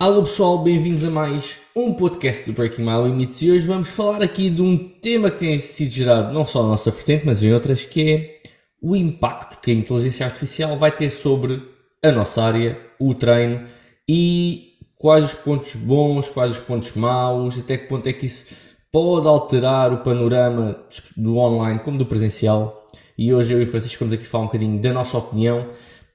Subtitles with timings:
[0.00, 4.22] Alô pessoal, bem-vindos a mais um podcast do Breaking My Limits e hoje vamos falar
[4.22, 7.52] aqui de um tema que tem sido gerado não só na nossa vertente, mas em
[7.52, 8.34] outras, que é
[8.80, 11.62] o impacto que a inteligência artificial vai ter sobre
[12.02, 13.66] a nossa área, o treino
[14.08, 18.46] e quais os pontos bons, quais os pontos maus, até que ponto é que isso
[18.90, 20.82] pode alterar o panorama
[21.14, 22.88] do online como do presencial.
[23.18, 25.68] E hoje eu e o Francisco vamos aqui falar um bocadinho da nossa opinião.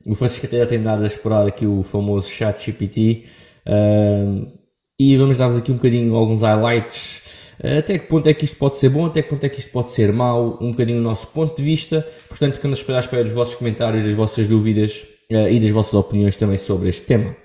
[0.07, 4.51] O Francisco até já tem dado a explorar aqui o famoso chat GPT uh,
[4.99, 7.23] e vamos dar-vos aqui um bocadinho alguns highlights.
[7.63, 9.59] Uh, até que ponto é que isto pode ser bom, até que ponto é que
[9.59, 12.05] isto pode ser mau, um bocadinho o nosso ponto de vista.
[12.29, 16.35] Portanto, ficamos à espera dos vossos comentários, das vossas dúvidas uh, e das vossas opiniões
[16.35, 17.35] também sobre este tema.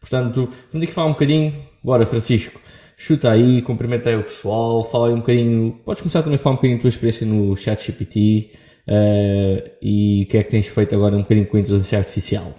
[0.00, 1.54] Portanto, vamos aqui falar um bocadinho.
[1.82, 2.60] Bora, Francisco,
[2.96, 5.80] chuta aí, cumprimenta aí o pessoal, fala aí um bocadinho.
[5.84, 8.50] Podes começar também a falar um bocadinho da tua experiência no chat GPT
[8.88, 12.54] uh, e o que é que tens feito agora um bocadinho com a inteligência artificial.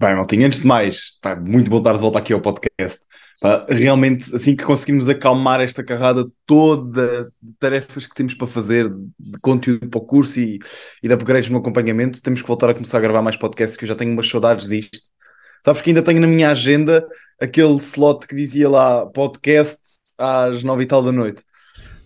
[0.00, 3.00] Bem, Maltinho, antes de mais, pá, muito bom estar de volta aqui ao podcast.
[3.40, 8.88] Pá, realmente, assim que conseguimos acalmar esta carrada toda de tarefas que temos para fazer,
[8.88, 10.60] de conteúdo para o curso e,
[11.02, 13.82] e de upgrades no acompanhamento, temos que voltar a começar a gravar mais podcasts, que
[13.82, 15.10] eu já tenho umas saudades disto.
[15.64, 17.04] Sabes que ainda tenho na minha agenda
[17.40, 19.80] aquele slot que dizia lá podcast
[20.16, 21.42] às nove e tal da noite.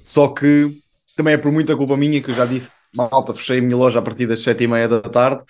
[0.02, 0.70] Só que
[1.14, 3.98] também é por muita culpa minha, que eu já disse, malta, fechei a minha loja
[3.98, 5.44] a partir das sete e meia da tarde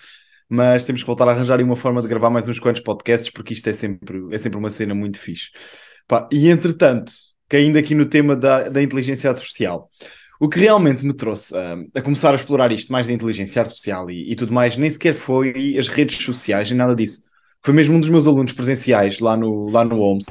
[0.53, 3.55] mas temos que voltar a arranjar uma forma de gravar mais uns quantos podcasts, porque
[3.55, 5.49] isto é sempre, é sempre uma cena muito fixe.
[6.07, 7.11] Pá, e entretanto,
[7.49, 9.89] caindo aqui no tema da, da inteligência artificial,
[10.39, 14.11] o que realmente me trouxe uh, a começar a explorar isto mais da inteligência artificial
[14.11, 17.23] e, e, tudo mais, nem sequer foi as redes sociais, nem nada disso.
[17.63, 20.27] Foi mesmo um dos meus alunos presenciais lá no, lá no Holmes,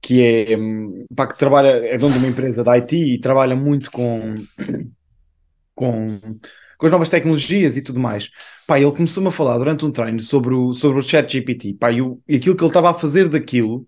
[0.00, 3.54] que é um, pá, que trabalha, é dono de uma empresa da IT e trabalha
[3.54, 4.36] muito com,
[5.74, 6.18] com
[6.78, 8.30] com as novas tecnologias e tudo mais.
[8.66, 11.92] Pá, ele começou-me a falar durante um treino sobre o, sobre o chat GPT, pá,
[11.92, 13.86] e, e aquilo que ele estava a fazer daquilo,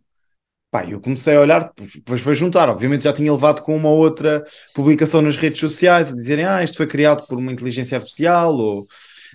[0.71, 4.45] pá, eu comecei a olhar, depois foi juntar, obviamente já tinha levado com uma outra
[4.75, 8.87] publicação nas redes sociais, a dizerem, ah, isto foi criado por uma inteligência artificial, ou,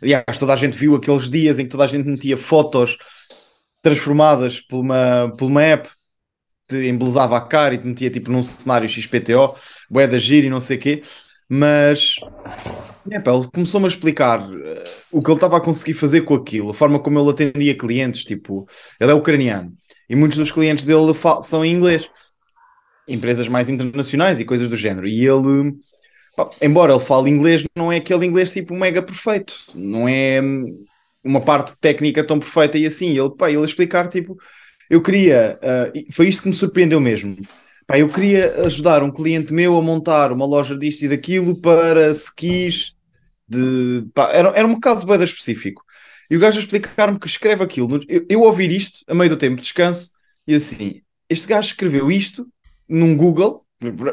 [0.02, 2.98] aliás, toda a gente viu aqueles dias em que toda a gente metia fotos
[3.82, 5.90] transformadas por uma, por uma app,
[6.68, 9.56] te embelezava a cara e te metia tipo num cenário XPTO,
[9.90, 11.04] bué da giro e não sei o quê,
[11.48, 12.16] mas
[13.12, 16.36] é, pá, ele começou-me a explicar uh, o que ele estava a conseguir fazer com
[16.36, 18.68] aquilo, a forma como ele atendia clientes, tipo,
[19.00, 19.74] ele é ucraniano
[20.10, 21.14] e muitos dos clientes dele
[21.44, 22.10] são em inglês,
[23.08, 25.08] empresas mais internacionais e coisas do género.
[25.08, 25.74] E ele,
[26.36, 30.86] pá, embora ele fale inglês, não é aquele inglês tipo mega perfeito, não é hum,
[31.24, 33.18] uma parte técnica tão perfeita e assim.
[33.18, 34.38] Ele, pá, ele explicar, tipo,
[34.90, 37.38] eu queria, uh, foi isto que me surpreendeu mesmo
[37.88, 42.10] Pá, eu queria ajudar um cliente meu a montar uma loja disto e daquilo para
[42.12, 42.95] skis
[43.48, 44.08] de.
[44.14, 45.84] Pá, era, era um caso bem específico.
[46.30, 48.00] E o gajo a explicar-me que escreve aquilo.
[48.08, 50.12] Eu, eu ouvir isto a meio do tempo, descanso,
[50.48, 52.48] e assim, este gajo escreveu isto
[52.88, 53.66] num Google,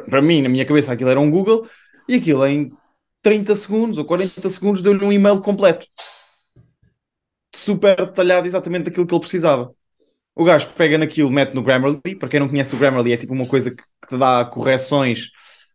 [0.09, 1.67] para mim, na minha cabeça, aquilo era um Google,
[2.09, 2.73] e aquilo em
[3.23, 5.87] 30 segundos ou 40 segundos deu-lhe um e-mail completo.
[7.55, 9.75] Super detalhado, exatamente aquilo que ele precisava.
[10.35, 12.17] O gajo pega naquilo, mete no Grammarly.
[12.19, 15.31] Para quem não conhece o Grammarly, é tipo uma coisa que te dá correções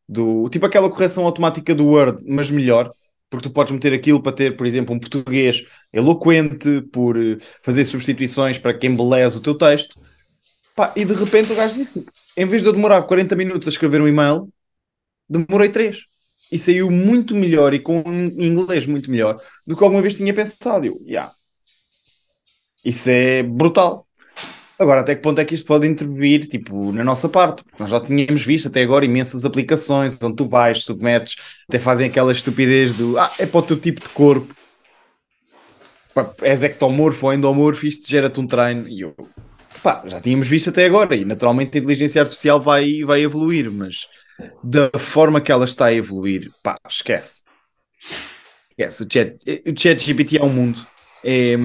[0.09, 0.49] do.
[0.49, 2.91] Tipo aquela correção automática do Word, mas melhor.
[3.29, 7.83] Porque tu podes meter aquilo para ter, por exemplo, um português eloquente, por eh, fazer
[7.85, 9.99] substituições para que embeleze o teu texto.
[10.75, 12.05] Pá, e de repente o gajo disse:
[12.37, 14.47] em vez de eu demorar 40 minutos a escrever um e-mail,
[15.29, 15.97] demorei 3.
[16.51, 20.33] E saiu muito melhor e com um inglês muito melhor do que alguma vez tinha
[20.33, 20.85] pensado.
[20.85, 21.33] Eu, yeah.
[22.85, 24.06] Isso é brutal.
[24.79, 27.63] Agora, até que ponto é que isto pode intervir, tipo, na nossa parte?
[27.63, 31.35] Porque nós já tínhamos visto até agora imensas aplicações onde tu vais, submetes,
[31.67, 34.53] até fazem aquela estupidez do ah, é para o teu tipo de corpo.
[36.41, 38.87] És ectomorfo ou endomorfo, isto gera-te um treino.
[38.87, 39.15] E eu,
[39.81, 41.15] pá, já tínhamos visto até agora.
[41.15, 44.07] E naturalmente a inteligência artificial vai, vai evoluir, mas
[44.63, 47.41] da forma que ela está a evoluir, pá, esquece.
[48.69, 49.03] Esquece.
[49.03, 50.85] O chat, o chat é um mundo.
[51.23, 51.55] É,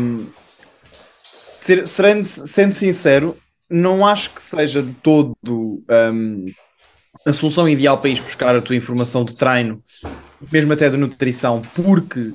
[1.62, 3.36] ser, sendo, sendo sincero,
[3.70, 6.46] não acho que seja de todo um,
[7.24, 9.82] a solução ideal para ir buscar a tua informação de treino,
[10.50, 12.32] mesmo até de nutrição, porque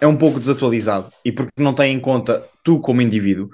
[0.00, 3.50] é um pouco desatualizado e porque não tem em conta tu como indivíduo.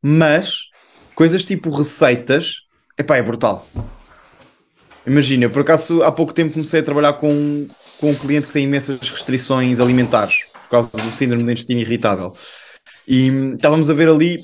[0.00, 0.70] Mas
[1.14, 2.62] coisas tipo receitas,
[2.98, 3.68] epá, é brutal.
[5.06, 7.68] Imagina, por acaso há pouco tempo comecei a trabalhar com,
[8.00, 12.34] com um cliente que tem imensas restrições alimentares por causa do síndrome do intestino irritável.
[13.06, 14.40] E estávamos a ver ali,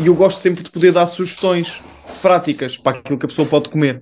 [0.00, 1.80] e eu gosto sempre de poder dar sugestões
[2.20, 4.00] práticas para aquilo que a pessoa pode comer.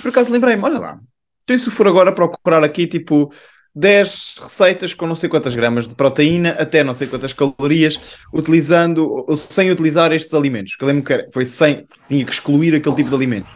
[0.00, 1.00] Por acaso lembrei-me, olha lá,
[1.42, 3.32] então se for agora procurar aqui, tipo,
[3.74, 9.08] 10 receitas com não sei quantas gramas de proteína, até não sei quantas calorias, utilizando
[9.08, 10.76] ou sem utilizar estes alimentos.
[10.76, 13.50] Que eu lembro que era, foi sem, tinha que excluir aquele tipo de alimentos.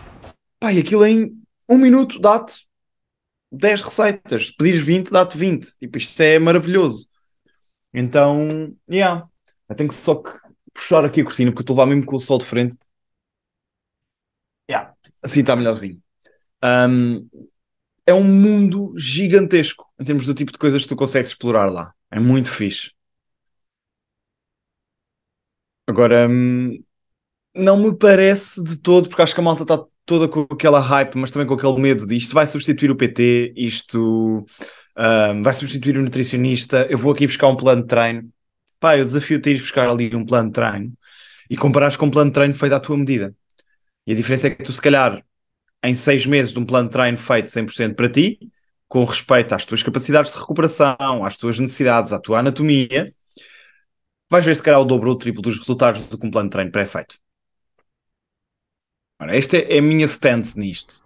[0.61, 1.33] Pai, aquilo em
[1.69, 2.67] um minuto dá-te
[3.51, 4.47] 10 receitas.
[4.47, 5.67] Se pedires 20, dá-te 20.
[5.79, 7.09] Tipo, isto é maravilhoso.
[7.93, 9.29] Então, yeah.
[9.69, 10.31] Eu tenho que só que
[10.73, 12.77] puxar aqui a cortina, porque eu estou lá mesmo com o sol de frente.
[14.71, 14.95] Yeah.
[15.23, 16.01] Assim está melhorzinho.
[16.65, 17.29] Um,
[18.07, 21.93] é um mundo gigantesco em termos do tipo de coisas que tu consegues explorar lá.
[22.11, 22.91] É muito fixe.
[25.87, 26.29] Agora,
[27.55, 31.17] não me parece de todo, porque acho que a malta está toda com aquela hype,
[31.17, 34.45] mas também com aquele medo de isto vai substituir o PT, isto
[34.97, 38.31] hum, vai substituir o nutricionista, eu vou aqui buscar um plano de treino.
[38.81, 40.93] Pá, eu desafio-te a ir buscar ali um plano de treino
[41.49, 43.35] e comparares com um plano de treino feito à tua medida.
[44.07, 45.23] E a diferença é que tu, se calhar,
[45.85, 48.39] em seis meses de um plano de treino feito 100% para ti,
[48.89, 53.07] com respeito às tuas capacidades de recuperação, às tuas necessidades, à tua anatomia,
[54.31, 56.49] vais ver se calhar o dobro ou o triplo dos resultados do que um plano
[56.49, 57.17] de treino pré-feito.
[59.21, 61.03] Ora, esta é a minha stance nisto.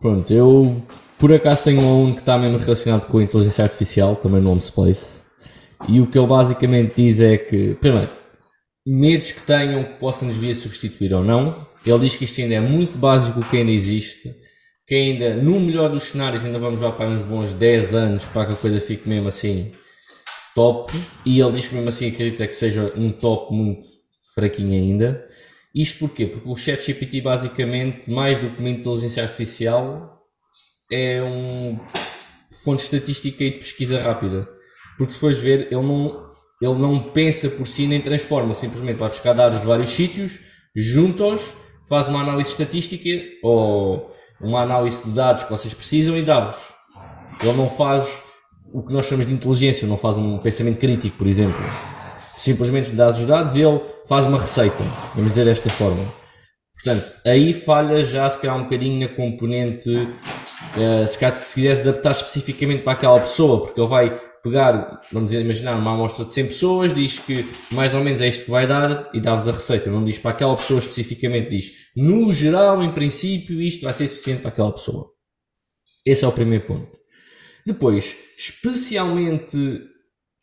[0.00, 0.82] Pronto, eu
[1.24, 5.22] por acaso tenho um que está mesmo relacionado com a inteligência artificial, também no Homespace,
[5.88, 8.10] e o que ele basicamente diz é que, primeiro,
[8.86, 12.56] medos que tenham que possam nos vir substituir ou não, ele diz que isto ainda
[12.56, 14.36] é muito básico que ainda existe,
[14.86, 18.44] que ainda, no melhor dos cenários, ainda vamos lá para uns bons 10 anos para
[18.44, 19.72] que a coisa fique mesmo assim
[20.54, 20.92] top,
[21.24, 23.88] e ele diz que mesmo assim acredita que seja um top muito
[24.34, 25.26] fraquinho ainda.
[25.74, 26.26] Isto porquê?
[26.26, 30.13] Porque o ChatGPT basicamente, mais do que uma inteligência artificial,
[30.94, 31.78] é um
[32.62, 34.48] fonte estatística e de pesquisa rápida.
[34.96, 36.30] Porque se fores ver, ele não,
[36.62, 40.38] ele não pensa por si nem transforma, simplesmente vai buscar dados de vários sítios,
[40.74, 41.54] junta-os,
[41.88, 43.10] faz uma análise estatística
[43.42, 46.72] ou uma análise de dados que vocês precisam e dá-vos.
[47.42, 48.22] Ele não faz
[48.72, 51.58] o que nós chamamos de inteligência, não faz um pensamento crítico, por exemplo.
[52.36, 54.82] Simplesmente dá os dados e ele faz uma receita,
[55.14, 56.04] vamos dizer desta forma.
[56.74, 59.90] Portanto, aí falha já se calhar um bocadinho na componente,
[60.76, 65.32] uh, se, calhar, se quiseres adaptar especificamente para aquela pessoa, porque ele vai pegar, vamos
[65.32, 68.66] imaginar, uma amostra de 100 pessoas, diz que mais ou menos é isto que vai
[68.66, 69.90] dar e dá-vos a receita.
[69.90, 74.42] Não diz para aquela pessoa especificamente, diz no geral, em princípio, isto vai ser suficiente
[74.42, 75.10] para aquela pessoa.
[76.04, 76.98] Esse é o primeiro ponto.
[77.64, 79.56] Depois, especialmente,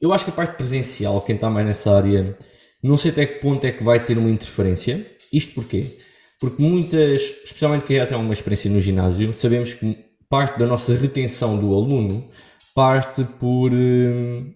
[0.01, 2.35] eu acho que a parte presencial, quem está mais nessa área,
[2.81, 5.05] não sei até que ponto é que vai ter uma interferência.
[5.31, 5.97] Isto porquê?
[6.39, 10.95] Porque muitas, especialmente quem já tem alguma experiência no ginásio, sabemos que parte da nossa
[10.95, 12.25] retenção do aluno
[12.73, 14.53] parte por uh,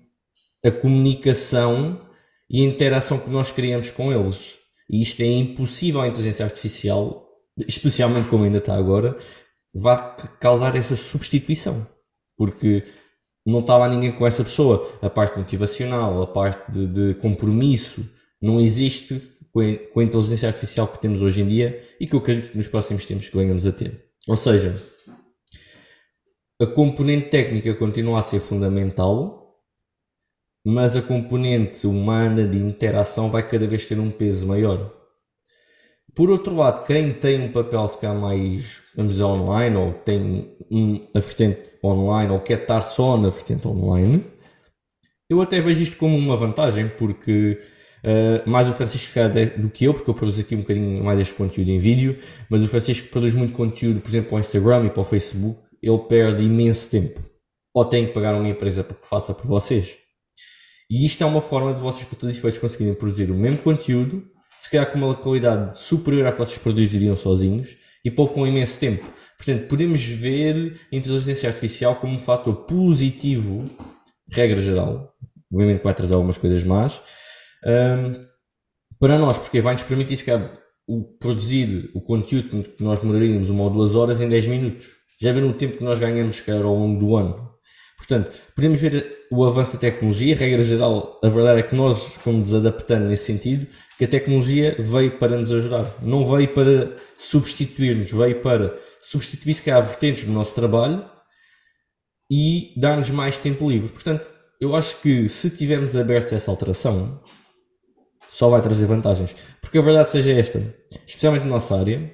[0.65, 2.01] a comunicação
[2.49, 4.57] e a interação que nós criamos com eles.
[4.89, 7.27] E isto é impossível à inteligência artificial,
[7.67, 9.17] especialmente como ainda está agora,
[9.73, 11.85] vai causar essa substituição.
[12.37, 12.83] Porque
[13.45, 14.89] não está lá ninguém com essa pessoa.
[15.01, 18.07] A parte motivacional, a parte de, de compromisso,
[18.41, 19.21] não existe
[19.51, 22.51] com a, com a, inteligência artificial que temos hoje em dia e que eu acredito
[22.51, 24.05] que nos próximos tempos que venhamos a ter.
[24.27, 24.75] Ou seja,
[26.61, 29.59] a componente técnica continua a ser fundamental,
[30.65, 34.93] mas a componente humana de interação vai cada vez ter um peso maior.
[36.15, 40.55] Por outro lado, quem tem um papel se calhar mais, vamos dizer, online, ou tem
[40.71, 44.23] um, a vertente online, ou quer estar só na vertente online,
[45.29, 47.59] eu até vejo isto como uma vantagem, porque
[48.01, 49.19] uh, mais o Francisco
[49.57, 52.17] do que eu, porque eu produzo aqui um bocadinho mais este conteúdo em vídeo,
[52.49, 55.59] mas o Francisco produz muito conteúdo, por exemplo, para o Instagram e para o Facebook,
[55.85, 57.21] ele perde imenso tempo.
[57.73, 59.97] Ou tem que pagar uma empresa para que faça por vocês.
[60.89, 64.25] E isto é uma forma de vocês, para todos os conseguirem produzir o mesmo conteúdo,
[64.59, 69.11] se calhar com uma qualidade superior à que vocês produziriam sozinhos e poupam imenso tempo.
[69.37, 73.69] Portanto, podemos ver a inteligência artificial como um fator positivo,
[74.31, 75.13] regra geral.
[75.51, 77.01] Obviamente vai trazer algumas coisas más.
[77.65, 78.11] Um,
[78.99, 83.63] para nós, porque vai-nos permitir, se calhar, o, produzir o conteúdo que nós demoraríamos uma
[83.63, 85.04] ou duas horas em 10 minutos.
[85.21, 87.55] Já viram o tempo que nós ganhamos que era ao longo do ano.
[87.97, 92.53] Portanto, podemos ver o avanço da tecnologia, regra geral, a verdade é que nós fomos
[92.53, 93.67] adaptando nesse sentido,
[93.97, 99.61] que a tecnologia veio para nos ajudar, não veio para substituir-nos, veio para substituir se
[99.61, 101.05] calhar vertentes do nosso trabalho
[102.29, 103.89] e dar-nos mais tempo livre.
[103.89, 104.25] Portanto,
[104.59, 107.21] eu acho que se tivermos abertos a essa alteração,
[108.27, 109.35] só vai trazer vantagens.
[109.61, 110.61] Porque a verdade seja esta,
[111.05, 112.13] especialmente na nossa área,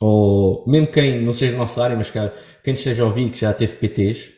[0.00, 3.52] ou mesmo quem não seja da nossa área, mas quem esteja a ouvir que já
[3.52, 4.32] teve PTs,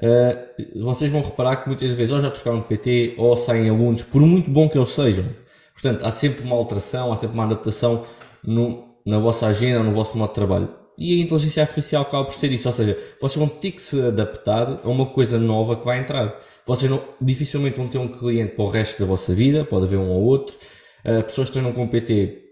[0.00, 0.38] eh,
[0.82, 4.20] vocês vão reparar que muitas vezes ou já trocaram de PT ou saem alunos, por
[4.22, 5.24] muito bom que eles sejam.
[5.72, 8.04] Portanto, há sempre uma alteração, há sempre uma adaptação
[8.42, 10.68] no, na vossa agenda, no vosso modo de trabalho.
[10.98, 12.68] e a inteligência artificial acaba por ser isso.
[12.68, 16.38] Ou seja, vocês vão ter que se adaptar a uma coisa nova que vai entrar.
[16.66, 19.98] Vocês não, dificilmente vão ter um cliente para o resto da vossa vida, pode haver
[19.98, 20.56] um ou outro.
[21.04, 22.51] Uh, pessoas que treinam com PT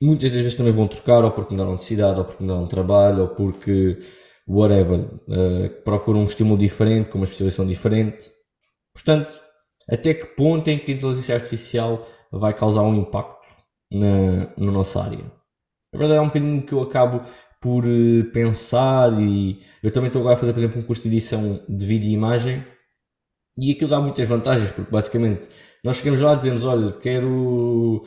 [0.00, 2.70] muitas das vezes também vão trocar, ou porque mudaram de cidade, ou porque mudaram de
[2.70, 3.98] trabalho, ou porque
[4.48, 8.30] whatever, uh, procuram um estímulo diferente, com uma especialização diferente.
[8.92, 9.40] Portanto,
[9.88, 13.48] até que ponto é que a inteligência artificial vai causar um impacto
[13.92, 15.24] na, na nossa área?
[15.94, 17.22] A verdade é um bocadinho que eu acabo
[17.60, 21.08] por uh, pensar e eu também estou agora a fazer, por exemplo, um curso de
[21.08, 22.64] edição de vídeo e imagem
[23.56, 25.48] e aquilo dá muitas vantagens, porque basicamente
[25.84, 28.02] nós chegamos lá e dizemos, olha, quero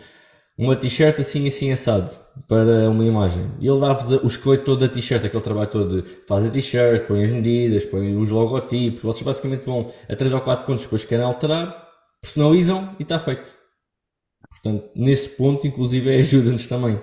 [0.58, 2.12] uma t-shirt assim assim assado
[2.48, 3.52] para uma imagem.
[3.60, 7.24] E ele dá-vos o esqueleto todo da t-shirt, aquele trabalho todo faz a t-shirt, põe
[7.24, 9.02] as medidas, põe os logotipos.
[9.02, 11.88] Vocês basicamente vão a 3 ou 4 pontos depois querem alterar,
[12.22, 13.64] personalizam e está feito.
[14.50, 17.00] Portanto, nesse ponto, inclusive, ajuda-nos também.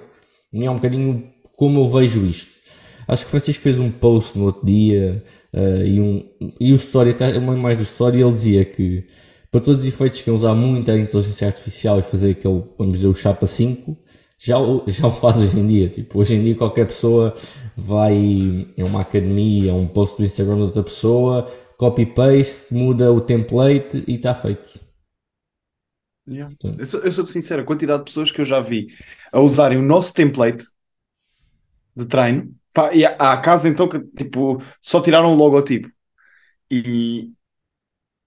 [0.53, 2.61] E é um bocadinho como eu vejo isto.
[3.07, 6.25] Acho que o Francisco fez um post no outro dia uh, e, um,
[6.61, 9.05] e o story, uma imagem do story, ele dizia que
[9.51, 13.09] para todos os efeitos que usar muito a inteligência artificial e fazer aquele, vamos dizer,
[13.09, 13.97] o chapa 5,
[14.39, 15.89] já, já o faz hoje em dia.
[15.89, 17.35] Tipo, hoje em dia qualquer pessoa
[17.77, 23.21] vai a uma academia, a um post do Instagram de outra pessoa, copy-paste, muda o
[23.21, 24.79] template e está feito.
[26.29, 26.55] Yeah.
[26.79, 28.87] Eu, sou, eu sou sincero, a quantidade de pessoas que eu já vi
[29.33, 30.65] a usarem o nosso template
[31.97, 35.91] de treino, pá, e há, há casos então que tipo, só tiraram o logotipo
[36.71, 37.33] e,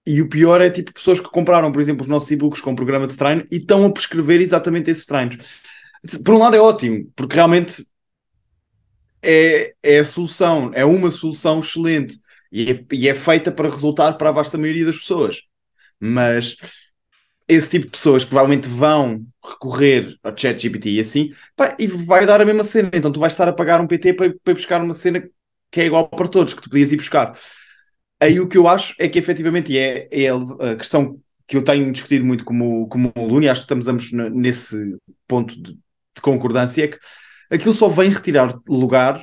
[0.06, 3.06] e o pior é tipo pessoas que compraram, por exemplo, os nossos e-books com programa
[3.06, 5.38] de treino e estão a prescrever exatamente esses treinos.
[6.24, 7.86] Por um lado é ótimo, porque realmente
[9.22, 12.18] é, é a solução, é uma solução excelente
[12.52, 15.40] e é, e é feita para resultar para a vasta maioria das pessoas.
[15.98, 16.56] Mas
[17.48, 22.26] esse tipo de pessoas provavelmente vão recorrer ao chat GPT e assim, pá, e vai
[22.26, 22.90] dar a mesma cena.
[22.92, 25.26] Então tu vais estar a pagar um PT para, para buscar uma cena
[25.70, 27.36] que é igual para todos, que tu podias ir buscar.
[28.24, 31.92] Aí o que eu acho é que efetivamente, é, é a questão que eu tenho
[31.92, 34.96] discutido muito como, como aluno, e acho que estamos ambos nesse
[35.28, 36.98] ponto de, de concordância, é que
[37.50, 39.22] aquilo só vem retirar lugar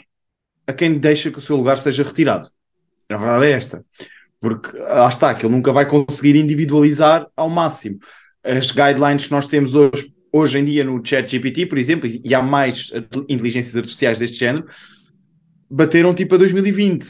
[0.67, 2.48] a quem deixa que o seu lugar seja retirado.
[3.10, 3.84] A verdade é esta.
[4.39, 7.98] Porque lá está, que ele nunca vai conseguir individualizar ao máximo.
[8.43, 12.41] As guidelines que nós temos hoje, hoje em dia no ChatGPT, por exemplo, e há
[12.43, 12.91] mais
[13.27, 14.67] inteligências artificiais deste género,
[15.71, 17.07] bateram tipo a 2020.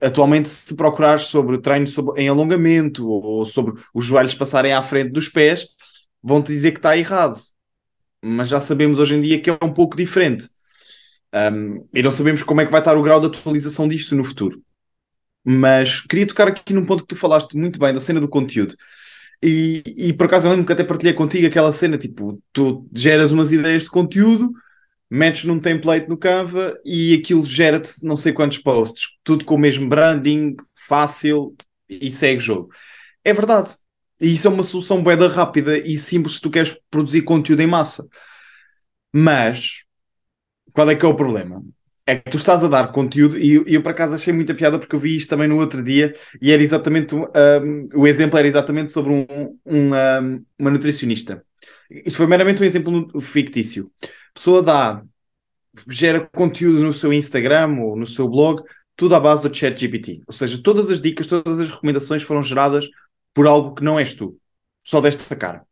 [0.00, 5.10] Atualmente, se procurares sobre treino sobre, em alongamento ou sobre os joelhos passarem à frente
[5.12, 5.66] dos pés,
[6.22, 7.40] vão-te dizer que está errado.
[8.22, 10.48] Mas já sabemos hoje em dia que é um pouco diferente.
[11.34, 14.24] Um, e não sabemos como é que vai estar o grau de atualização disto no
[14.24, 14.62] futuro.
[15.42, 18.76] Mas queria tocar aqui num ponto que tu falaste muito bem, da cena do conteúdo.
[19.42, 23.32] E, e por acaso eu lembro que até partilhei contigo aquela cena, tipo, tu geras
[23.32, 24.52] umas ideias de conteúdo
[25.12, 29.58] metes num template no Canva e aquilo gera-te não sei quantos posts, tudo com o
[29.58, 30.56] mesmo branding,
[30.88, 31.54] fácil
[31.86, 32.70] e segue jogo.
[33.22, 33.74] É verdade.
[34.18, 37.66] E isso é uma solução boeda rápida e simples se tu queres produzir conteúdo em
[37.66, 38.06] massa.
[39.12, 39.84] Mas
[40.72, 41.62] qual é que é o problema?
[42.06, 44.78] É que tu estás a dar conteúdo, e eu, eu por acaso achei muita piada
[44.78, 47.26] porque eu vi isto também no outro dia, e era exatamente um,
[47.94, 49.26] o exemplo era exatamente sobre um,
[49.66, 51.44] um, uma nutricionista.
[51.90, 53.90] Isto foi meramente um exemplo fictício.
[54.34, 55.02] Pessoa dá,
[55.88, 58.62] gera conteúdo no seu Instagram ou no seu blog,
[58.96, 60.22] tudo à base do ChatGPT.
[60.26, 62.88] Ou seja, todas as dicas, todas as recomendações foram geradas
[63.34, 64.38] por algo que não és tu,
[64.84, 65.66] só desta cara.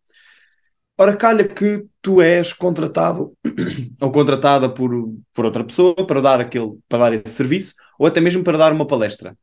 [0.97, 3.35] Ora, calha que tu és contratado
[4.01, 4.91] ou contratada por,
[5.33, 8.73] por outra pessoa para dar, aquele, para dar esse serviço ou até mesmo para dar
[8.73, 9.37] uma palestra.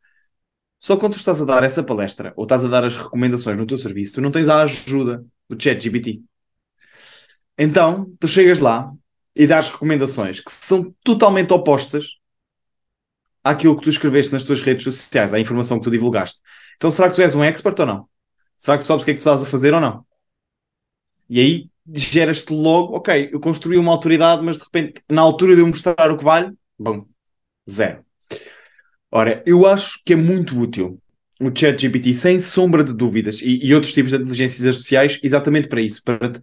[0.80, 3.66] Só quando tu estás a dar essa palestra ou estás a dar as recomendações no
[3.66, 6.22] teu serviço, tu não tens a ajuda do ChatGPT.
[7.58, 8.92] Então, tu chegas lá
[9.38, 12.18] e dás recomendações que são totalmente opostas
[13.44, 16.42] àquilo que tu escreveste nas tuas redes sociais, à informação que tu divulgaste.
[16.76, 18.10] Então, será que tu és um expert ou não?
[18.58, 20.06] Será que tu sabes o que é que tu estás a fazer ou não?
[21.30, 25.62] E aí geras-te logo, ok, eu construí uma autoridade, mas de repente, na altura de
[25.62, 27.06] eu mostrar o que vale, bom,
[27.70, 28.04] zero.
[29.10, 31.02] Ora, eu acho que é muito útil
[31.40, 35.82] o ChatGPT, sem sombra de dúvidas, e, e, outros tipos de inteligências artificiais, exatamente para
[35.82, 36.42] isso, para te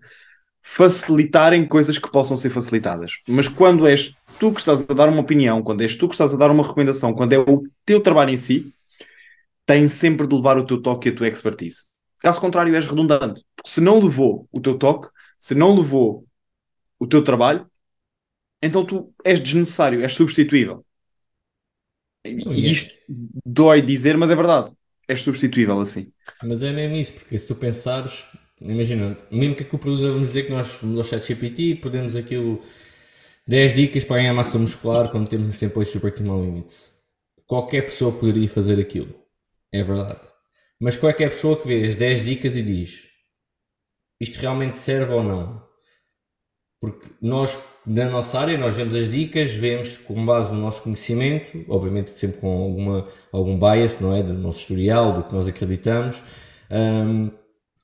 [0.66, 3.18] facilitarem coisas que possam ser facilitadas.
[3.28, 6.32] Mas quando és tu que estás a dar uma opinião, quando és tu que estás
[6.32, 8.74] a dar uma recomendação, quando é o teu trabalho em si,
[9.66, 11.82] tens sempre de levar o teu toque e a tua expertise.
[12.18, 13.44] Caso contrário, és redundante.
[13.54, 16.26] Porque se não levou o teu toque, se não levou
[16.98, 17.70] o teu trabalho,
[18.62, 20.84] então tu és desnecessário, és substituível.
[22.24, 22.94] E isto
[23.44, 24.72] dói dizer, mas é verdade.
[25.06, 26.10] És substituível assim.
[26.42, 28.26] Mas é mesmo isso, porque se tu pensares,
[28.64, 32.60] imagina, mesmo que a culpa vamos dizer que nós no ChatGPT podemos aquilo
[33.46, 36.92] 10 dicas para ganhar massa muscular quando temos nos tempos Super King Limits.
[37.46, 39.14] Qualquer pessoa poderia fazer aquilo.
[39.72, 40.26] É verdade.
[40.80, 43.14] Mas qualquer pessoa que vê as 10 dicas e diz
[44.20, 45.62] isto realmente serve ou não?
[46.80, 51.64] Porque nós, na nossa área, nós vemos as dicas, vemos com base no nosso conhecimento,
[51.68, 54.22] obviamente sempre com alguma, algum bias, não é?
[54.22, 56.22] Do nosso historial, do que nós acreditamos.
[56.70, 57.30] Um,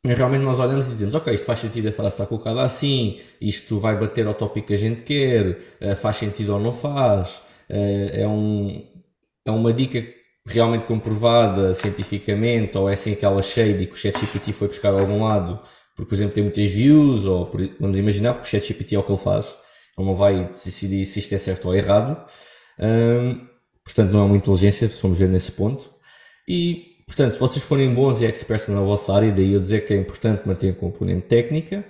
[0.04, 3.78] realmente nós olhamos e dizemos, ok, isto faz sentido a frase estar colocada assim, isto
[3.78, 7.36] vai bater ao tópico que a gente quer, uh, faz sentido ou não faz,
[7.68, 8.82] uh, é, um,
[9.44, 10.02] é uma dica
[10.46, 15.22] realmente comprovada cientificamente, ou é assim aquela shade que o ChatGPT foi buscar a algum
[15.22, 15.60] lado,
[15.94, 19.12] porque, por exemplo, tem muitas views, ou vamos imaginar, porque o ChatGPT é o que
[19.12, 19.54] ele faz,
[19.98, 22.16] ele não vai decidir se isto é certo ou errado,
[23.84, 25.90] portanto não é uma inteligência, se formos ver nesse ponto,
[26.48, 29.92] e Portanto, se vocês forem bons e experts na vossa área, daí eu dizer que
[29.92, 31.84] é importante manter a componente técnica,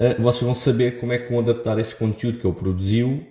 [0.00, 3.22] uh, vocês vão saber como é que vão adaptar esse conteúdo que ele produziu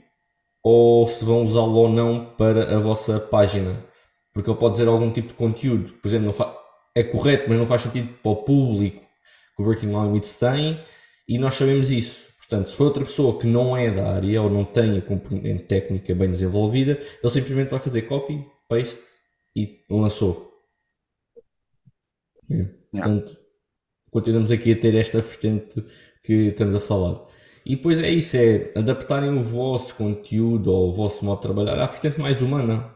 [0.64, 3.84] ou se vão usá-lo ou não para a vossa página.
[4.32, 6.32] Porque ele pode dizer algum tipo de conteúdo, por exemplo,
[6.94, 9.04] é correto, mas não faz sentido para o público
[9.56, 10.80] que o Working Limits tem
[11.28, 12.24] e nós sabemos isso.
[12.38, 15.64] Portanto, se for outra pessoa que não é da área ou não tem a componente
[15.64, 19.02] técnica bem desenvolvida, ele simplesmente vai fazer copy, paste
[19.56, 20.51] e lançou.
[22.54, 22.70] É.
[22.92, 23.38] Portanto,
[24.10, 25.84] continuamos aqui a ter esta vertente
[26.24, 27.22] que estamos a falar.
[27.66, 31.80] E depois é isso, é adaptarem o vosso conteúdo ou o vosso modo de trabalhar
[31.80, 32.94] à vertente mais humana.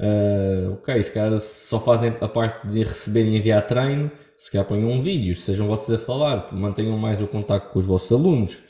[0.00, 4.66] Uh, ok, se calhar só fazem a parte de receber e enviar treino, se calhar
[4.66, 8.62] ponham um vídeo, sejam vocês a falar, mantenham mais o contato com os vossos alunos.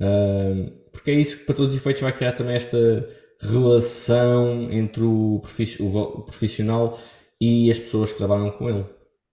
[0.00, 3.08] Uh, porque é isso que para todos os efeitos vai criar também esta
[3.40, 5.40] relação entre o,
[6.24, 6.98] profissional
[7.40, 8.84] e as pessoas que trabalham com ele.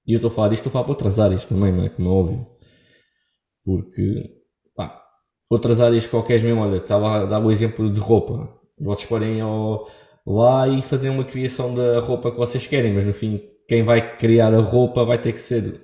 [0.05, 1.89] E eu estou a falar disto, estou a falar para outras áreas também, não é?
[1.89, 2.48] Como é óbvio.
[3.63, 4.29] Porque,
[4.75, 5.01] pá,
[5.50, 8.50] outras áreas qualquer mesmo, olha, estava a dar o exemplo de roupa.
[8.79, 9.43] Vocês podem ir
[10.27, 14.17] lá e fazer uma criação da roupa que vocês querem, mas no fim, quem vai
[14.17, 15.82] criar a roupa vai ter que ser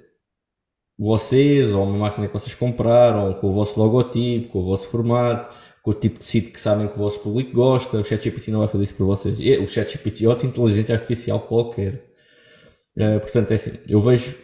[0.98, 5.50] vocês, ou uma máquina que vocês compraram, com o vosso logotipo, com o vosso formato,
[5.82, 7.98] com o tipo de sítio que sabem que o vosso público gosta.
[7.98, 9.40] O ChatGPT não vai fazer isso para vocês.
[9.40, 12.09] O ChatGPT é outra inteligência artificial qualquer.
[12.98, 14.38] Uh, portanto, é assim, eu vejo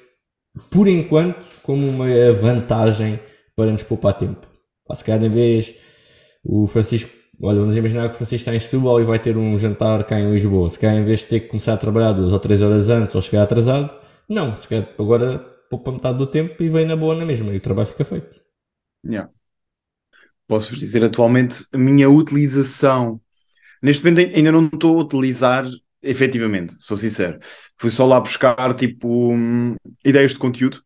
[0.69, 3.19] por enquanto como uma vantagem
[3.55, 4.47] para nos poupar tempo.
[4.93, 5.75] Se em vez
[6.43, 9.57] o Francisco, olha, vamos imaginar que o Francisco está em Setúbal e vai ter um
[9.57, 10.69] jantar cá em Lisboa.
[10.69, 13.15] Se calhar, em vez de ter que começar a trabalhar duas ou três horas antes
[13.15, 13.95] ou chegar atrasado,
[14.29, 17.57] não, se calhar agora poupa metade do tempo e vem na boa na mesma e
[17.57, 18.39] o trabalho fica feito.
[19.05, 19.29] Yeah.
[20.47, 23.19] Posso-vos dizer atualmente a minha utilização.
[23.81, 25.65] Neste momento ainda não estou a utilizar
[26.05, 27.39] efetivamente, sou sincero.
[27.77, 29.33] Fui só lá buscar tipo
[30.03, 30.81] ideias de conteúdo,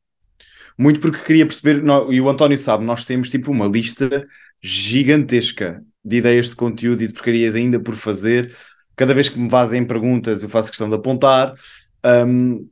[0.78, 4.26] muito porque queria perceber, e o António sabe, nós temos tipo uma lista
[4.62, 8.56] gigantesca de ideias de conteúdo e de porcarias ainda por fazer.
[8.96, 11.54] Cada vez que me fazem perguntas, eu faço questão de apontar.
[12.04, 12.68] Um,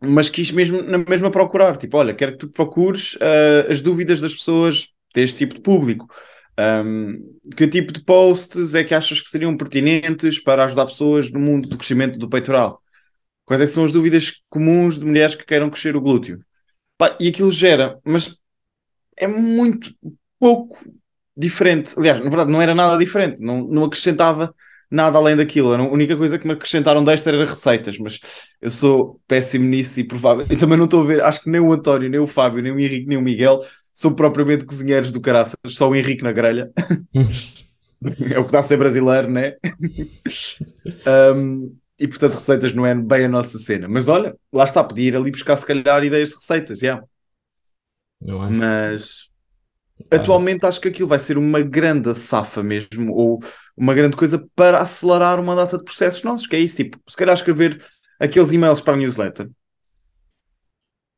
[0.00, 4.20] mas quis mesmo na mesma procurar, tipo, olha, quero que tu procures uh, as dúvidas
[4.20, 6.08] das pessoas deste tipo de público.
[6.60, 11.40] Um, que tipo de posts é que achas que seriam pertinentes para ajudar pessoas no
[11.40, 12.82] mundo do crescimento do peitoral?
[13.46, 16.40] Quais é são as dúvidas comuns de mulheres que queiram crescer o glúteo?
[16.98, 18.36] Pá, e aquilo gera, mas
[19.16, 19.94] é muito
[20.38, 20.78] pouco
[21.36, 21.94] diferente.
[21.96, 24.54] Aliás, na verdade, não era nada diferente, não, não acrescentava
[24.90, 25.72] nada além daquilo.
[25.72, 28.20] A única coisa que me acrescentaram desta era receitas, mas
[28.60, 30.44] eu sou péssimo nisso e provável.
[30.50, 32.72] E também não estou a ver, acho que nem o António, nem o Fábio, nem
[32.72, 33.60] o Henrique, nem o Miguel
[34.00, 36.72] são propriamente cozinheiros do caraças, só o Henrique na grelha.
[38.32, 39.56] é o que dá a ser brasileiro, né?
[41.36, 43.86] um, e portanto, receitas não é bem a nossa cena.
[43.86, 47.04] Mas olha, lá está, podia ir ali buscar se calhar ideias de receitas, já.
[48.22, 48.46] Yeah.
[48.46, 48.58] Acho...
[48.58, 49.30] Mas
[50.10, 50.16] ah.
[50.16, 53.38] atualmente acho que aquilo vai ser uma grande safa mesmo, ou
[53.76, 57.18] uma grande coisa para acelerar uma data de processos nossos, que é isso, tipo, se
[57.18, 57.84] calhar escrever
[58.18, 59.50] aqueles e-mails para a newsletter.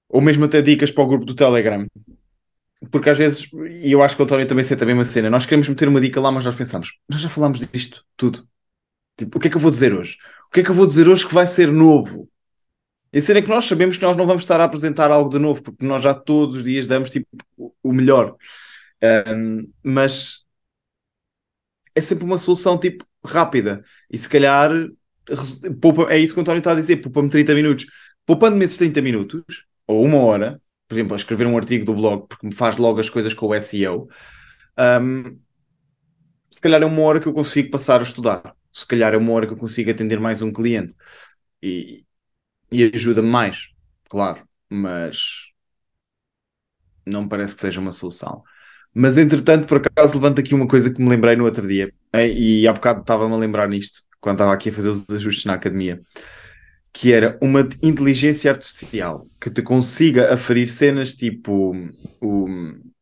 [0.08, 1.86] Ou mesmo até dicas para o grupo do Telegram
[2.90, 5.46] porque às vezes, e eu acho que o António também sente a mesma cena, nós
[5.46, 8.46] queremos meter uma dica lá, mas nós pensamos, nós já falámos disto tudo.
[9.16, 10.18] Tipo, o que é que eu vou dizer hoje?
[10.48, 12.28] O que é que eu vou dizer hoje que vai ser novo?
[13.12, 15.30] E a cena é que nós sabemos que nós não vamos estar a apresentar algo
[15.30, 17.28] de novo, porque nós já todos os dias damos tipo
[17.82, 18.36] o melhor.
[19.28, 20.44] Um, mas
[21.94, 23.84] é sempre uma solução tipo rápida.
[24.10, 24.70] E se calhar
[25.80, 27.86] poupa, é isso que o António está a dizer, poupa-me 30 minutos.
[28.24, 29.42] Poupando-me esses 30 minutos,
[29.86, 30.61] ou uma hora,
[30.92, 33.46] por exemplo, a escrever um artigo do blog, porque me faz logo as coisas com
[33.46, 34.08] o SEO,
[34.78, 35.38] um,
[36.50, 38.54] se calhar é uma hora que eu consigo passar a estudar.
[38.70, 40.94] Se calhar é uma hora que eu consigo atender mais um cliente.
[41.62, 42.04] E,
[42.72, 43.68] e ajuda-me mais,
[44.08, 45.52] claro, mas
[47.06, 48.42] não parece que seja uma solução.
[48.94, 52.68] Mas entretanto, por acaso, levanto aqui uma coisa que me lembrei no outro dia, e
[52.68, 56.02] há bocado estava-me a lembrar nisto, quando estava aqui a fazer os ajustes na academia,
[56.92, 61.74] que era uma inteligência artificial que te consiga aferir cenas tipo
[62.20, 62.46] o,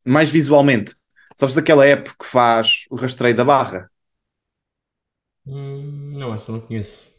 [0.04, 0.94] mais visualmente.
[1.36, 3.90] Sabes daquela app que faz o rastreio da barra?
[5.46, 7.10] Hum, não, essa eu não conheço.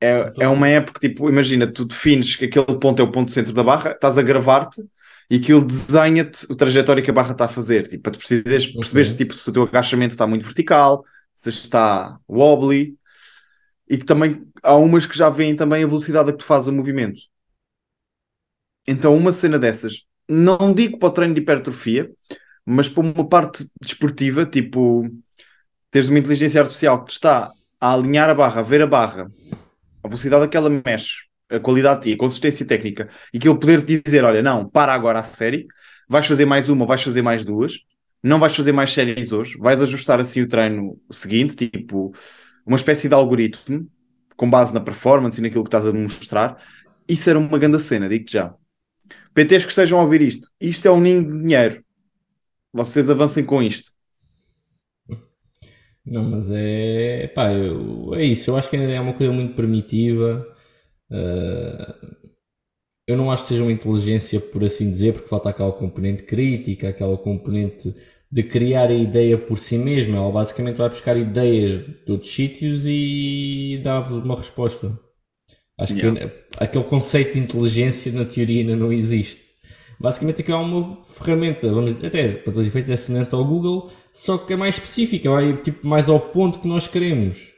[0.00, 3.32] É, é uma app que, tipo, imagina, tu defines que aquele ponto é o ponto
[3.32, 4.82] centro da barra, estás a gravar-te
[5.30, 8.66] e aquilo desenha-te a trajetória que a barra está a fazer, tipo, para tu precisas
[8.66, 11.02] perceber se, tipo, se o teu agachamento está muito vertical,
[11.34, 12.96] se está wobbly,
[13.88, 16.68] e que também há umas que já veem também a velocidade a que tu fazes
[16.68, 17.20] o movimento.
[18.86, 22.10] Então, uma cena dessas, não digo para o treino de hipertrofia,
[22.64, 25.08] mas para uma parte desportiva, tipo,
[25.90, 29.26] teres uma inteligência artificial que te está a alinhar a barra, a ver a barra,
[30.02, 33.58] a velocidade a que ela mexe, a qualidade e a consistência técnica, e que ele
[33.58, 35.66] poder te dizer: olha, não, para agora a série,
[36.08, 37.80] vais fazer mais uma, vais fazer mais duas,
[38.22, 42.12] não vais fazer mais séries hoje, vais ajustar assim o treino seguinte, tipo,
[42.66, 43.88] uma espécie de algoritmo
[44.36, 46.62] com base na performance e naquilo que estás a mostrar.
[47.08, 48.54] Isso era uma grande cena, digo-te já.
[49.32, 51.84] PTs que estejam a ouvir isto, isto é um ninho de dinheiro.
[52.72, 53.92] Vocês avancem com isto.
[56.04, 57.26] Não, mas é.
[57.28, 58.50] Pá, eu, é isso.
[58.50, 60.46] Eu acho que é uma coisa muito primitiva.
[61.10, 62.16] Uh,
[63.06, 66.88] eu não acho que seja uma inteligência, por assim dizer, porque falta aquela componente crítica,
[66.88, 67.94] aquela componente
[68.36, 70.18] de criar a ideia por si mesma.
[70.18, 75.00] Ela basicamente vai buscar ideias de outros sítios e dá-vos uma resposta.
[75.80, 76.28] Acho yeah.
[76.28, 79.40] que aquele conceito de inteligência na teoria ainda não existe.
[79.98, 83.42] Basicamente aquilo é uma ferramenta, vamos dizer, até para todos os efeitos é semelhante ao
[83.42, 87.54] Google, só que é mais específica, vai tipo mais ao ponto que nós queremos.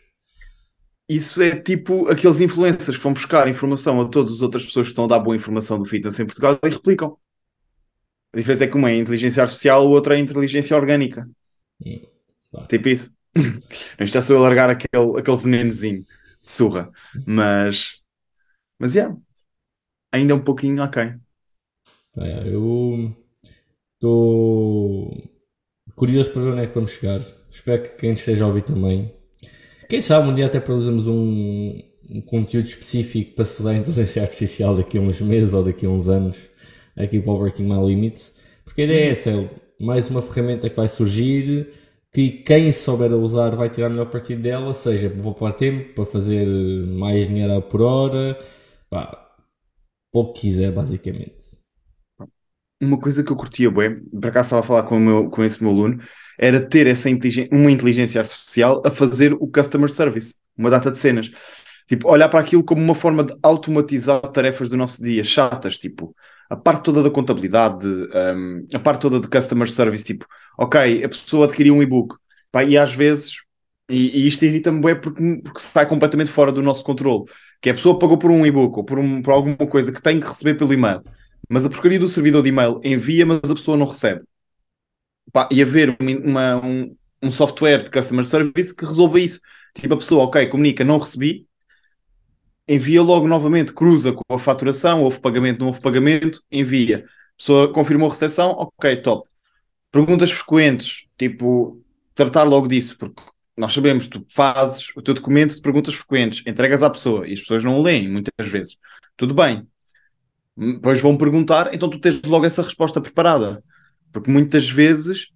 [1.09, 4.93] Isso é tipo aqueles influencers que vão buscar informação a todas as outras pessoas que
[4.93, 7.17] estão a dar boa informação do fitness em Portugal e replicam.
[8.33, 11.29] A diferença é que uma é inteligência artificial, a outra é inteligência orgânica.
[11.85, 12.01] Hum,
[12.69, 13.13] Tipo isso.
[13.99, 16.91] Não está só a largar aquele, aquele venenozinho de surra.
[17.27, 18.03] Mas,
[18.79, 19.01] mas é.
[19.01, 19.17] Yeah,
[20.13, 21.21] ainda um pouquinho aquém.
[22.17, 23.15] É, eu
[23.95, 25.13] estou
[25.95, 27.21] curioso para ver onde é que vamos chegar.
[27.51, 29.13] Espero que quem esteja a ouvir também.
[29.89, 34.77] Quem sabe um dia até produzimos um, um conteúdo específico para estudar a inteligência artificial
[34.77, 36.39] daqui a uns meses ou daqui a uns anos
[36.99, 38.33] aqui para o Working My Limits.
[38.65, 39.49] Porque a ideia é essa, é
[39.81, 41.69] mais uma ferramenta que vai surgir
[42.13, 46.47] que quem souber usar vai tirar melhor partido dela, seja para poupar tempo, para fazer
[46.47, 48.39] mais dinheiro por hora,
[48.91, 49.27] pá,
[50.13, 51.59] o que quiser basicamente
[52.81, 55.43] uma coisa que eu curtia bem, por acaso estava a falar com, o meu, com
[55.45, 56.01] esse meu aluno,
[56.39, 60.99] era ter essa inteligência, uma inteligência artificial a fazer o customer service, uma data de
[60.99, 61.31] cenas.
[61.89, 66.15] Tipo, olhar para aquilo como uma forma de automatizar tarefas do nosso dia, chatas, tipo,
[66.49, 71.09] a parte toda da contabilidade, um, a parte toda de customer service, tipo, ok, a
[71.09, 72.17] pessoa adquiriu um e-book,
[72.51, 73.37] pá, e às vezes,
[73.89, 77.25] e, e isto irrita-me bem porque, porque sai completamente fora do nosso controle,
[77.61, 80.21] que a pessoa pagou por um e-book ou por, um, por alguma coisa que tem
[80.21, 81.03] que receber pelo e-mail
[81.49, 84.23] mas a porcaria do servidor de e-mail envia, mas a pessoa não recebe.
[85.33, 89.41] Pá, e haver uma, um, um software de customer service que resolva isso.
[89.75, 91.47] Tipo, a pessoa, ok, comunica, não recebi,
[92.69, 97.05] envia logo novamente, cruza com a faturação, houve pagamento, não houve pagamento, envia.
[97.07, 99.29] A pessoa confirmou a recepção, ok, top.
[99.91, 101.83] Perguntas frequentes, tipo,
[102.15, 103.23] tratar logo disso, porque
[103.57, 107.41] nós sabemos, tu fazes o teu documento de perguntas frequentes, entregas à pessoa e as
[107.41, 108.77] pessoas não o leem muitas vezes.
[109.17, 109.67] Tudo bem,
[110.57, 113.63] depois vão perguntar, então tu tens logo essa resposta preparada.
[114.13, 115.29] Porque muitas vezes,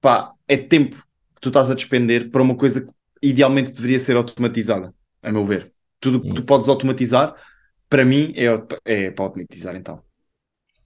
[0.00, 0.96] pá, é tempo
[1.34, 5.44] que tu estás a despender para uma coisa que idealmente deveria ser automatizada, a meu
[5.44, 5.71] ver.
[6.02, 7.34] Tudo que tu podes automatizar,
[7.88, 8.46] para mim, é,
[8.84, 10.02] é para automatizar então.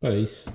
[0.02, 0.48] É isso.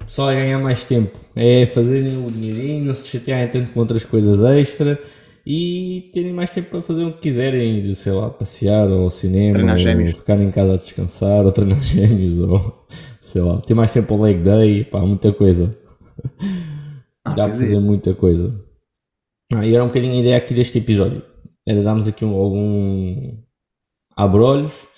[0.00, 3.80] O pessoal é ganhar mais tempo, é fazerem o dinheirinho, não se chatearem tanto com
[3.80, 4.98] outras coisas extra
[5.46, 9.10] e terem mais tempo para fazer o que quiserem, ir, sei lá, passear ou ao
[9.10, 12.86] cinema, ou ficar em casa a descansar, ou treinar gêmeos, ou
[13.20, 15.76] sei lá, ter mais tempo ao leg day, pá, muita coisa.
[17.24, 17.80] Ah, Dá para fazer é.
[17.80, 18.58] muita coisa.
[19.52, 21.22] Ah, e era um bocadinho a ideia aqui deste episódio.
[21.66, 23.36] Era darmos aqui um, algum
[24.24, 24.88] abrolhos.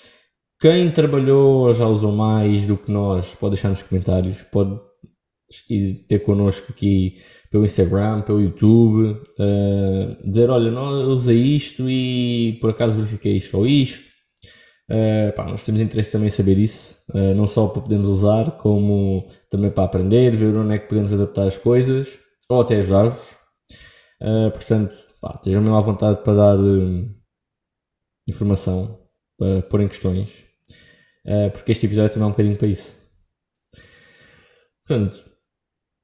[0.59, 4.79] Quem trabalhou já usou mais do que nós, pode deixar nos comentários, pode
[6.07, 7.15] ter connosco aqui
[7.51, 13.57] pelo Instagram, pelo YouTube, uh, dizer, olha, eu usei isto e por acaso verifiquei isto
[13.57, 14.03] ou isto.
[14.89, 18.51] Uh, pá, nós temos interesse também em saber isso, uh, não só para podermos usar,
[18.57, 23.37] como também para aprender, ver onde é que podemos adaptar as coisas, ou até ajudar-vos.
[24.53, 26.57] portanto, pá, estejam mesmo à vontade para dar
[28.27, 29.02] informação,
[29.43, 30.45] para pôr em questões,
[31.53, 32.95] porque este episódio também é um bocadinho para isso.
[34.85, 35.17] Portanto,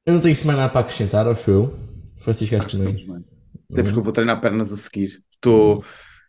[0.06, 1.74] Eu não tenho mais nada para acrescentar, acho eu.
[2.20, 2.96] Francisco, acho também.
[3.06, 3.26] bem.
[3.72, 5.24] Até porque eu vou treinar pernas a seguir.
[5.36, 5.84] Estou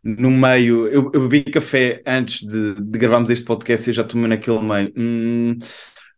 [0.05, 0.87] no meio.
[0.88, 4.61] Eu, eu bebi café antes de, de gravarmos este podcast e eu já tomei naquele
[4.61, 4.92] meio.
[4.96, 5.59] Hum,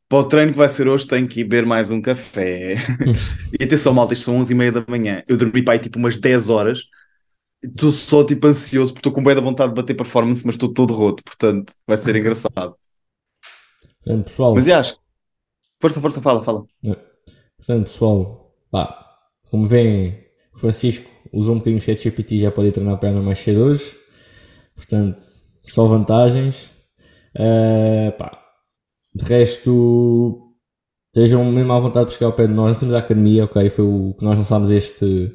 [0.09, 2.77] para o treino que vai ser hoje, tenho que ir beber mais um café.
[3.59, 5.23] e atenção, malta, isto são 11 e meia da manhã.
[5.29, 6.81] Eu dormi para aí tipo umas 10 horas.
[7.63, 10.73] Estou só tipo ansioso porque estou com bem da vontade de bater performance, mas estou
[10.73, 12.77] todo roto, portanto vai ser engraçado.
[14.05, 14.97] Portanto, pessoal, Mas acho.
[15.81, 16.65] Força, força, fala, fala.
[17.57, 19.07] portanto, pessoal, pá,
[19.51, 20.19] como veem,
[20.55, 23.39] o Francisco usou um bocadinho o ChatGPT e já pode ir treinar a perna mais
[23.39, 23.97] cedo hoje.
[24.75, 25.23] Portanto,
[25.63, 26.71] só vantagens.
[27.35, 28.39] Eh, pá,
[29.15, 30.55] de resto,
[31.09, 32.69] estejam mesmo à vontade de chegar ao pé de nós.
[32.69, 33.69] Nós temos a academia, ok?
[33.71, 35.33] Foi o que nós lançámos este,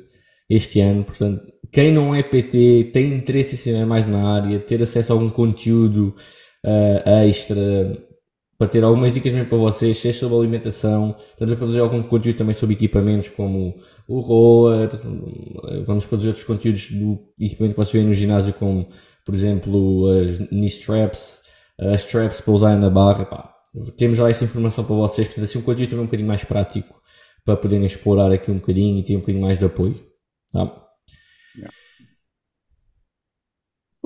[0.50, 1.04] este ano.
[1.06, 1.42] Portanto,
[1.78, 5.30] quem não é PT, tem interesse em saber mais na área, ter acesso a algum
[5.30, 6.12] conteúdo
[6.66, 7.56] eh, extra,
[8.58, 11.16] para ter algumas dicas mesmo para vocês, seja sobre alimentação.
[11.30, 13.76] Estamos a produzir algum conteúdo também sobre equipamentos como
[14.08, 14.90] o ROA,
[15.86, 18.88] vamos produzir outros conteúdos do equipamento que vocês veem no ginásio, como
[19.24, 21.44] por exemplo as knee straps,
[21.78, 23.24] as straps para usar na barra.
[23.24, 23.54] Pá,
[23.96, 27.00] temos já essa informação para vocês, portanto, assim um conteúdo também um bocadinho mais prático
[27.46, 29.94] para poderem explorar aqui um bocadinho e ter um bocadinho mais de apoio.
[30.52, 30.87] Tá?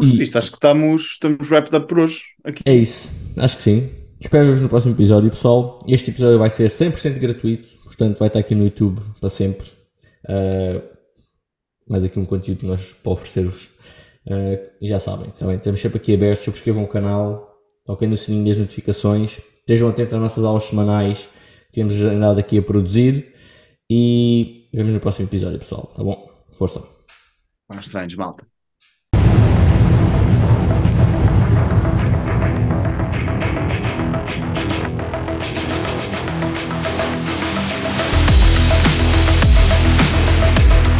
[0.01, 2.21] E- Isto, acho que estamos, estamos wrapped up por hoje.
[2.43, 2.61] Aqui.
[2.65, 3.89] É isso, acho que sim.
[4.19, 5.79] Espero-vos no próximo episódio, pessoal.
[5.87, 9.67] Este episódio vai ser 100% gratuito, portanto vai estar aqui no YouTube para sempre.
[10.25, 10.81] Uh,
[11.89, 13.65] mais aqui um conteúdo que nós para oferecer-vos.
[14.27, 16.45] Uh, e já sabem, também estamos sempre aqui abertos.
[16.45, 21.27] Subscrevam o canal, toquem no sininho das notificações, estejam atentos às nossas aulas semanais
[21.67, 23.33] que temos andado aqui a produzir.
[23.89, 25.91] E vemos no próximo episódio, pessoal.
[25.95, 26.29] Tá bom?
[26.51, 26.81] Força!
[27.69, 28.50] Bons treinos, malta.